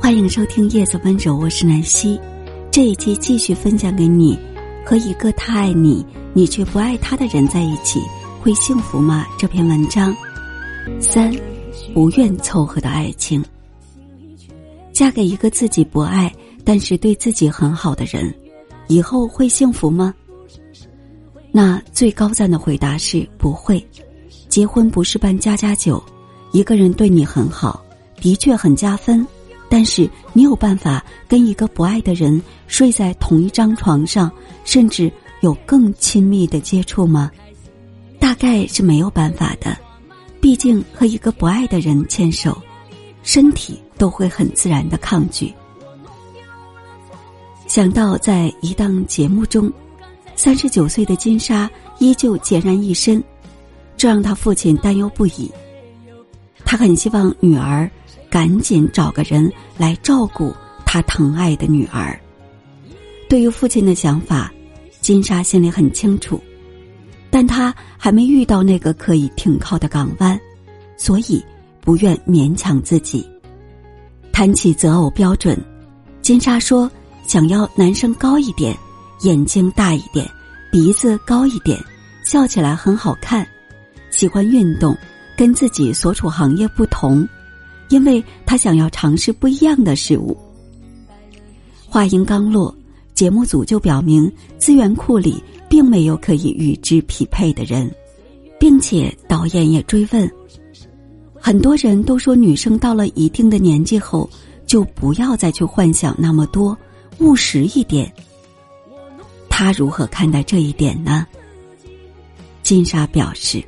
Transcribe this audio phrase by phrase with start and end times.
[0.00, 2.20] 欢迎收听《叶子温柔》，我是南希。
[2.70, 4.38] 这一期继续分享给你：
[4.84, 8.00] 和一个他爱你，你却不爱他的人在一起，
[8.40, 9.26] 会幸福吗？
[9.38, 10.14] 这篇文章。
[11.00, 11.34] 三，
[11.94, 13.44] 不愿凑合的爱情。
[14.92, 16.32] 嫁给一个自己不爱，
[16.64, 18.32] 但是对自己很好的人，
[18.88, 20.14] 以后会幸福吗？
[21.50, 23.84] 那最高赞的回答是不会。
[24.48, 26.02] 结婚不是办家家酒，
[26.52, 27.83] 一个人对你很好，
[28.24, 29.26] 的确很加分。
[29.68, 34.32] 但是你有办法跟一个不爱的人睡在同一张床上，
[34.64, 37.30] 甚至有更亲密的接触吗？
[38.18, 39.76] 大概是没有办法的。
[40.40, 42.56] 毕竟和一个不爱的人牵手，
[43.22, 45.52] 身体都会很自然的抗拒。
[47.66, 49.70] 想到在一档节目中，
[50.34, 53.22] 三十九岁的金莎依旧孑然一身，
[53.98, 55.50] 这让他父亲担忧不已。
[56.64, 57.90] 他很希望女儿。
[58.34, 59.48] 赶紧找个人
[59.78, 60.52] 来照顾
[60.84, 62.18] 他疼爱的女儿。
[63.28, 64.52] 对于父亲的想法，
[65.00, 66.42] 金莎心里很清楚，
[67.30, 70.36] 但他还没遇到那个可以停靠的港湾，
[70.96, 71.40] 所以
[71.80, 73.24] 不愿勉强自己。
[74.32, 75.56] 谈起择偶标准，
[76.20, 76.90] 金莎说
[77.28, 78.76] ：“想要男生高一点，
[79.20, 80.28] 眼睛大一点，
[80.72, 81.78] 鼻子高一点，
[82.24, 83.46] 笑起来很好看，
[84.10, 84.98] 喜欢运动，
[85.36, 87.24] 跟自己所处行业不同。”
[87.88, 90.36] 因为他想要尝试不一样的事物。
[91.86, 92.74] 话音刚落，
[93.14, 97.88] 节目组就表明资源库里并没有可以与之匹配的人，
[98.58, 100.28] 并且导演也追问：
[101.34, 104.28] 很多人都说女生到了一定的年纪后
[104.66, 106.76] 就不要再去幻想那么多，
[107.18, 108.12] 务实一点。
[109.48, 111.24] 他如何看待这一点呢？
[112.64, 113.62] 金莎表示：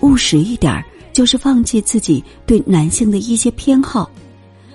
[0.00, 0.84] 务实一点儿。
[1.12, 4.10] 就是放弃自己对男性的一些偏好，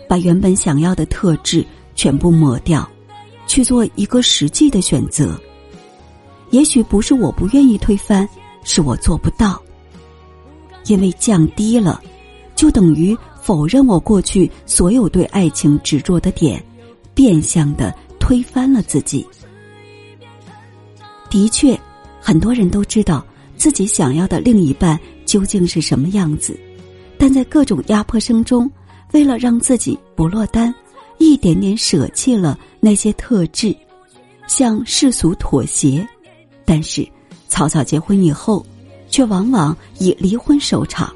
[0.07, 2.87] 把原本想要的特质全部抹掉，
[3.47, 5.39] 去做一个实际的选择。
[6.51, 8.27] 也许不是我不愿意推翻，
[8.63, 9.61] 是我做不到。
[10.87, 11.99] 因为降低了，
[12.55, 16.63] 就等于否认我过去所有对爱情执着的点，
[17.15, 19.25] 变相的推翻了自己。
[21.27, 21.77] 的确，
[22.21, 23.25] 很多人都知道
[23.57, 24.99] 自己想要的另一半。
[25.25, 26.57] 究竟是什么样子？
[27.17, 28.71] 但在各种压迫声中，
[29.11, 30.73] 为了让自己不落单，
[31.17, 33.75] 一点点舍弃了那些特质，
[34.47, 36.07] 向世俗妥协。
[36.63, 37.05] 但是，
[37.49, 38.63] 草草结婚以后，
[39.09, 41.11] 却往往以离婚收场。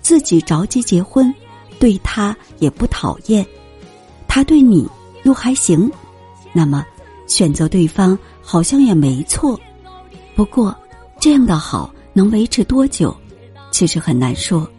[0.00, 1.34] 自己着急结婚，
[1.80, 3.44] 对他也不讨厌，
[4.28, 4.88] 他对你
[5.24, 5.90] 又还行，
[6.52, 6.86] 那么
[7.26, 9.58] 选择对方好像也没错。
[10.36, 10.74] 不过，
[11.24, 13.16] 这样的好能维持多久？
[13.70, 14.70] 其实很难说，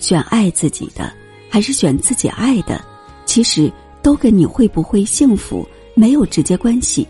[0.00, 1.12] 选爱自己的
[1.50, 2.82] 还是选自己爱的，
[3.26, 3.70] 其实
[4.02, 7.06] 都跟你会不会幸福没有直接关系。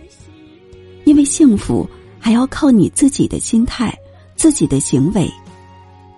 [1.05, 3.97] 因为幸福还要靠你自己的心态、
[4.34, 5.33] 自己的行为。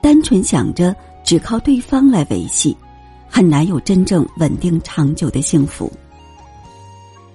[0.00, 2.74] 单纯想着只靠对方来维系，
[3.28, 5.92] 很难有真正稳定长久的幸福。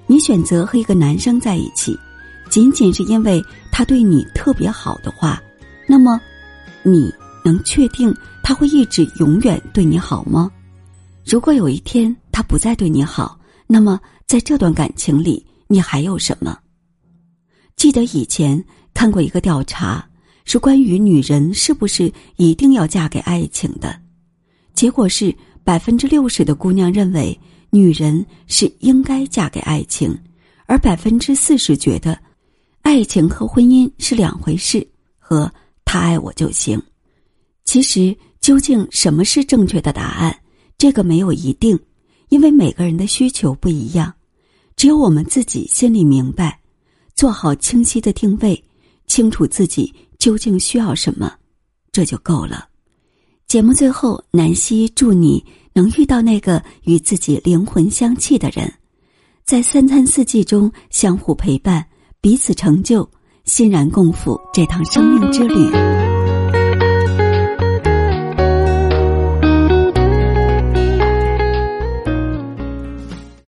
[0.08, 1.96] 你选择和一个男生在一起，
[2.50, 3.40] 仅仅是因为
[3.80, 5.42] 他对你特别好的话，
[5.88, 6.20] 那么。
[6.84, 7.14] 你
[7.46, 8.14] 能确定
[8.44, 10.52] 他会一直永远对你好吗？
[11.26, 13.98] 如果有一天他不再对你好，那么
[14.28, 16.60] 在这段感情里，你还有什么？
[17.78, 18.62] 记得以前
[18.94, 20.06] 看过一个调查，
[20.44, 23.98] 是关于女人是不是一定要嫁给爱情的，
[24.74, 30.14] 结果是百分之六十的姑娘认为女人是应该嫁给爱情，
[30.66, 32.20] 而百分之四十觉得
[32.90, 34.86] 爱情和婚姻是两回事，
[35.20, 35.48] 和。
[35.86, 36.82] 他爱我就行。
[37.64, 40.36] 其实，究竟什么是正确的答案？
[40.76, 41.80] 这个没有一定，
[42.30, 44.12] 因为每个人的需求不一样。
[44.76, 46.60] 只有我们自己心里明白，
[47.14, 48.64] 做好清晰的定位，
[49.06, 51.32] 清楚自己究竟需要什么，
[51.92, 52.68] 这就够了。
[53.48, 58.72] 节目最后，南希祝你能遇到那个与自己灵魂相契的人，
[59.46, 61.86] 在三餐四季中相互陪伴，
[62.22, 63.10] 彼此成就。
[63.50, 65.89] 欣然共赴这趟生命之旅。